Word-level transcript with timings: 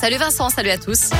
Salut 0.00 0.18
Vincent, 0.18 0.48
salut 0.48 0.70
à 0.70 0.78
tous. 0.78 1.10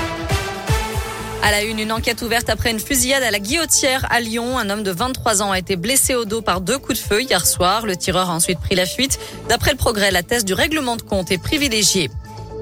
À 1.42 1.50
la 1.50 1.64
une, 1.64 1.80
une 1.80 1.90
enquête 1.90 2.22
ouverte 2.22 2.48
après 2.48 2.70
une 2.70 2.78
fusillade 2.78 3.24
à 3.24 3.32
la 3.32 3.40
Guillotière 3.40 4.06
à 4.08 4.20
Lyon. 4.20 4.56
Un 4.56 4.70
homme 4.70 4.84
de 4.84 4.92
23 4.92 5.42
ans 5.42 5.50
a 5.50 5.58
été 5.58 5.74
blessé 5.74 6.14
au 6.14 6.24
dos 6.24 6.42
par 6.42 6.60
deux 6.60 6.78
coups 6.78 7.02
de 7.02 7.04
feu 7.04 7.22
hier 7.22 7.44
soir. 7.44 7.86
Le 7.86 7.96
tireur 7.96 8.30
a 8.30 8.34
ensuite 8.34 8.60
pris 8.60 8.76
la 8.76 8.86
fuite. 8.86 9.18
D'après 9.48 9.72
le 9.72 9.78
progrès, 9.78 10.12
la 10.12 10.22
thèse 10.22 10.44
du 10.44 10.54
règlement 10.54 10.94
de 10.94 11.02
compte 11.02 11.32
est 11.32 11.42
privilégiée. 11.42 12.08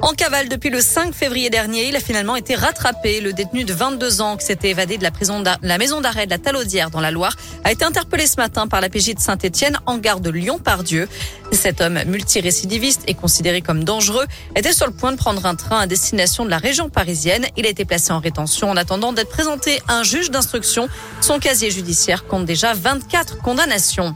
En 0.02 0.12
cavale 0.12 0.48
depuis 0.48 0.68
le 0.68 0.80
5 0.80 1.14
février 1.14 1.48
dernier, 1.48 1.88
il 1.88 1.96
a 1.96 2.00
finalement 2.00 2.36
été 2.36 2.54
rattrapé. 2.54 3.20
Le 3.20 3.32
détenu 3.32 3.64
de 3.64 3.72
22 3.72 4.20
ans 4.20 4.36
qui 4.36 4.44
s'était 4.44 4.70
évadé 4.70 4.98
de 4.98 5.02
la, 5.02 5.10
prison 5.10 5.42
la 5.62 5.78
maison 5.78 6.00
d'arrêt 6.00 6.26
de 6.26 6.30
la 6.30 6.38
Talaudière 6.38 6.90
dans 6.90 7.00
la 7.00 7.10
Loire 7.10 7.34
a 7.64 7.72
été 7.72 7.84
interpellé 7.84 8.26
ce 8.26 8.36
matin 8.36 8.68
par 8.68 8.80
la 8.80 8.90
PJ 8.90 9.14
de 9.14 9.20
Saint-Etienne 9.20 9.78
en 9.86 9.96
gare 9.96 10.20
de 10.20 10.30
Lyon-Pardieu. 10.30 11.08
Cet 11.50 11.80
homme 11.80 11.98
multirécidiviste 12.04 13.02
et 13.06 13.14
considéré 13.14 13.62
comme 13.62 13.84
dangereux 13.84 14.26
était 14.54 14.74
sur 14.74 14.86
le 14.86 14.92
point 14.92 15.12
de 15.12 15.16
prendre 15.16 15.46
un 15.46 15.54
train 15.54 15.80
à 15.80 15.86
destination 15.86 16.44
de 16.44 16.50
la 16.50 16.58
région 16.58 16.90
parisienne. 16.90 17.46
Il 17.56 17.64
a 17.66 17.70
été 17.70 17.84
placé 17.84 18.12
en 18.12 18.20
rétention 18.20 18.70
en 18.70 18.76
attendant 18.76 19.12
d'être 19.12 19.30
présenté 19.30 19.80
à 19.88 19.98
un 19.98 20.02
juge 20.02 20.30
d'instruction. 20.30 20.88
Son 21.20 21.38
casier 21.38 21.70
judiciaire 21.70 22.26
compte 22.26 22.44
déjà 22.44 22.74
24 22.74 23.38
condamnations. 23.38 24.14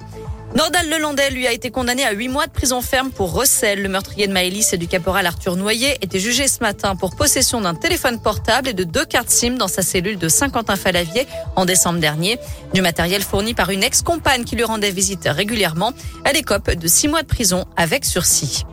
Nordal 0.55 0.91
Lelandais 0.91 1.31
lui 1.31 1.47
a 1.47 1.53
été 1.53 1.71
condamné 1.71 2.05
à 2.05 2.11
huit 2.11 2.29
mois 2.29 2.47
de 2.47 2.51
prison 2.51 2.83
ferme 2.83 3.11
pour 3.11 3.33
recel. 3.33 3.83
Le 3.83 3.89
meurtrier 3.89 4.27
de 4.27 4.33
Maëlys 4.33 4.73
et 4.73 4.79
du 4.79 4.89
caporal 4.89 5.25
Arthur 5.25 5.55
Noyer 5.55 5.97
était 6.03 6.19
jugé 6.19 6.49
ce 6.49 6.59
matin 6.61 6.97
pour 6.97 7.15
possession 7.15 7.61
d'un 7.61 7.75
téléphone 7.77 8.21
portable 8.21 8.69
et 8.69 8.73
de 8.73 8.83
deux 8.83 9.05
cartes 9.05 9.31
SIM 9.31 9.53
dans 9.53 9.69
sa 9.69 9.83
cellule 9.83 10.19
de 10.19 10.29
Saint-Quentin-Falavier 10.29 11.29
en 11.55 11.67
décembre 11.67 12.01
dernier. 12.01 12.37
Du 12.75 12.83
matériel 12.83 13.23
fourni 13.23 13.55
par 13.55 13.71
une 13.71 13.85
ex-compagne 13.85 14.43
qui 14.43 14.57
lui 14.57 14.65
rendait 14.65 14.91
visite 14.91 15.29
régulièrement. 15.31 15.93
Elle 16.25 16.37
écope 16.37 16.73
de 16.73 16.89
six 16.89 17.07
mois 17.07 17.23
de 17.23 17.29
prison 17.29 17.65
avec 17.77 18.05
sursis. 18.05 18.65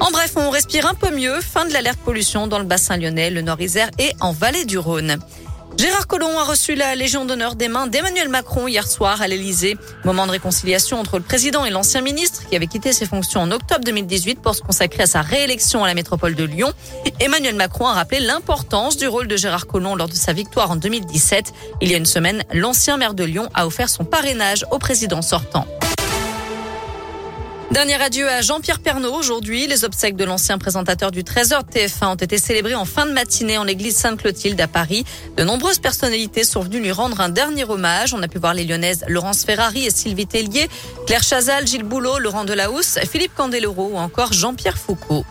En 0.00 0.10
bref, 0.10 0.32
on 0.34 0.50
respire 0.50 0.86
un 0.86 0.94
peu 0.94 1.14
mieux. 1.14 1.40
Fin 1.40 1.64
de 1.64 1.72
l'alerte 1.72 2.00
pollution 2.00 2.48
dans 2.48 2.58
le 2.58 2.64
bassin 2.64 2.96
lyonnais, 2.96 3.30
le 3.30 3.42
Nord-Isère 3.42 3.90
et 3.98 4.12
en 4.20 4.32
vallée 4.32 4.64
du 4.64 4.78
Rhône. 4.78 5.18
Gérard 5.76 6.06
Collomb 6.06 6.38
a 6.38 6.44
reçu 6.44 6.74
la 6.74 6.94
Légion 6.94 7.24
d'honneur 7.24 7.54
des 7.54 7.68
mains 7.68 7.86
d'Emmanuel 7.86 8.28
Macron 8.28 8.68
hier 8.68 8.86
soir 8.86 9.22
à 9.22 9.28
l'Elysée. 9.28 9.76
Moment 10.04 10.26
de 10.26 10.32
réconciliation 10.32 10.98
entre 10.98 11.18
le 11.18 11.24
président 11.24 11.64
et 11.64 11.70
l'ancien 11.70 12.00
ministre 12.00 12.46
qui 12.48 12.56
avait 12.56 12.66
quitté 12.66 12.92
ses 12.92 13.06
fonctions 13.06 13.40
en 13.40 13.50
octobre 13.50 13.84
2018 13.84 14.40
pour 14.42 14.54
se 14.54 14.62
consacrer 14.62 15.04
à 15.04 15.06
sa 15.06 15.22
réélection 15.22 15.82
à 15.84 15.86
la 15.86 15.94
métropole 15.94 16.34
de 16.34 16.44
Lyon. 16.44 16.72
Emmanuel 17.18 17.54
Macron 17.54 17.86
a 17.86 17.94
rappelé 17.94 18.20
l'importance 18.20 18.96
du 18.96 19.06
rôle 19.06 19.28
de 19.28 19.36
Gérard 19.36 19.66
Collomb 19.66 19.96
lors 19.96 20.08
de 20.08 20.14
sa 20.14 20.32
victoire 20.32 20.70
en 20.70 20.76
2017. 20.76 21.52
Il 21.80 21.90
y 21.90 21.94
a 21.94 21.98
une 21.98 22.06
semaine, 22.06 22.44
l'ancien 22.52 22.96
maire 22.96 23.14
de 23.14 23.24
Lyon 23.24 23.48
a 23.54 23.66
offert 23.66 23.88
son 23.88 24.04
parrainage 24.04 24.66
au 24.70 24.78
président 24.78 25.22
sortant. 25.22 25.66
Dernier 27.70 28.02
adieu 28.02 28.28
à 28.28 28.40
Jean-Pierre 28.40 28.80
Pernaud 28.80 29.14
aujourd'hui. 29.14 29.68
Les 29.68 29.84
obsèques 29.84 30.16
de 30.16 30.24
l'ancien 30.24 30.58
présentateur 30.58 31.12
du 31.12 31.22
Trésor 31.22 31.62
TF1 31.62 32.06
ont 32.06 32.14
été 32.16 32.36
célébrées 32.36 32.74
en 32.74 32.84
fin 32.84 33.06
de 33.06 33.12
matinée 33.12 33.58
en 33.58 33.64
l'église 33.64 33.94
Sainte-Clotilde 33.94 34.60
à 34.60 34.66
Paris. 34.66 35.04
De 35.36 35.44
nombreuses 35.44 35.78
personnalités 35.78 36.42
sont 36.42 36.62
venues 36.62 36.80
lui 36.80 36.90
rendre 36.90 37.20
un 37.20 37.28
dernier 37.28 37.62
hommage. 37.62 38.12
On 38.12 38.22
a 38.24 38.28
pu 38.28 38.38
voir 38.38 38.54
les 38.54 38.64
Lyonnaises 38.64 39.04
Laurence 39.06 39.44
Ferrari 39.44 39.86
et 39.86 39.90
Sylvie 39.90 40.26
Tellier, 40.26 40.68
Claire 41.06 41.22
Chazal, 41.22 41.68
Gilles 41.68 41.84
Boulot, 41.84 42.18
Laurent 42.18 42.44
Delahousse, 42.44 42.98
Philippe 43.08 43.36
Candeloro 43.36 43.90
ou 43.92 43.98
encore 43.98 44.32
Jean-Pierre 44.32 44.76
Foucault. 44.76 45.24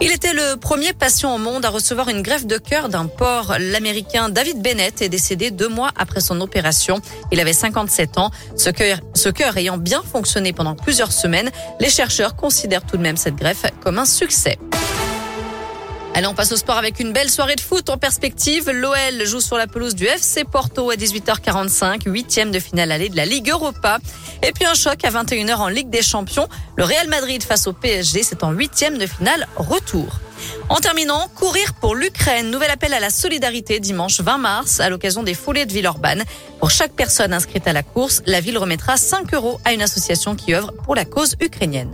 Il 0.00 0.12
était 0.12 0.32
le 0.32 0.56
premier 0.56 0.92
patient 0.92 1.34
au 1.34 1.38
monde 1.38 1.64
à 1.64 1.70
recevoir 1.70 2.08
une 2.08 2.20
greffe 2.20 2.46
de 2.46 2.58
cœur 2.58 2.88
d'un 2.88 3.06
porc. 3.06 3.54
L'américain 3.58 4.28
David 4.28 4.60
Bennett 4.60 5.00
est 5.00 5.08
décédé 5.08 5.50
deux 5.50 5.68
mois 5.68 5.92
après 5.96 6.20
son 6.20 6.40
opération. 6.40 7.00
Il 7.32 7.40
avait 7.40 7.52
57 7.52 8.18
ans. 8.18 8.30
Ce 8.56 8.70
cœur, 8.70 9.56
ayant 9.56 9.78
bien 9.78 10.02
fonctionné 10.02 10.52
pendant 10.52 10.74
plusieurs 10.74 11.12
semaines, 11.12 11.50
les 11.80 11.90
chercheurs 11.90 12.36
considèrent 12.36 12.84
tout 12.84 12.96
de 12.96 13.02
même 13.02 13.16
cette 13.16 13.36
greffe 13.36 13.64
comme 13.82 13.98
un 13.98 14.04
succès. 14.04 14.58
Allez, 16.16 16.28
on 16.28 16.34
passe 16.34 16.52
au 16.52 16.56
sport 16.56 16.78
avec 16.78 17.00
une 17.00 17.12
belle 17.12 17.28
soirée 17.28 17.56
de 17.56 17.60
foot 17.60 17.90
en 17.90 17.96
perspective. 17.96 18.70
L'OL 18.70 19.24
joue 19.24 19.40
sur 19.40 19.56
la 19.56 19.66
pelouse 19.66 19.96
du 19.96 20.04
FC 20.04 20.44
Porto 20.44 20.88
à 20.90 20.94
18h45, 20.94 22.08
huitième 22.08 22.52
de 22.52 22.60
finale 22.60 22.92
allée 22.92 23.08
de 23.08 23.16
la 23.16 23.26
Ligue 23.26 23.50
Europa. 23.50 23.98
Et 24.46 24.52
puis 24.52 24.64
un 24.64 24.74
choc 24.74 25.04
à 25.04 25.10
21h 25.10 25.56
en 25.56 25.66
Ligue 25.66 25.90
des 25.90 26.02
Champions. 26.02 26.48
Le 26.76 26.84
Real 26.84 27.08
Madrid 27.08 27.42
face 27.42 27.66
au 27.66 27.72
PSG, 27.72 28.22
c'est 28.22 28.44
en 28.44 28.52
huitième 28.52 28.96
de 28.96 29.06
finale 29.06 29.48
retour. 29.56 30.20
En 30.68 30.76
terminant, 30.76 31.26
courir 31.34 31.74
pour 31.74 31.96
l'Ukraine. 31.96 32.48
Nouvel 32.48 32.70
appel 32.70 32.94
à 32.94 33.00
la 33.00 33.10
solidarité 33.10 33.80
dimanche 33.80 34.20
20 34.20 34.38
mars 34.38 34.78
à 34.78 34.90
l'occasion 34.90 35.24
des 35.24 35.34
foulées 35.34 35.66
de 35.66 35.72
Villeurbanne. 35.72 36.22
Pour 36.60 36.70
chaque 36.70 36.92
personne 36.92 37.32
inscrite 37.32 37.66
à 37.66 37.72
la 37.72 37.82
course, 37.82 38.22
la 38.26 38.40
ville 38.40 38.58
remettra 38.58 38.96
5 38.96 39.34
euros 39.34 39.58
à 39.64 39.72
une 39.72 39.82
association 39.82 40.36
qui 40.36 40.54
œuvre 40.54 40.72
pour 40.84 40.94
la 40.94 41.04
cause 41.04 41.34
ukrainienne. 41.40 41.92